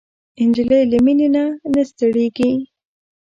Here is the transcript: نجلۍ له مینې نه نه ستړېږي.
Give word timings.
نجلۍ 0.47 0.81
له 0.91 0.97
مینې 1.05 1.27
نه 1.35 1.43
نه 1.73 1.81
ستړېږي. 1.89 2.51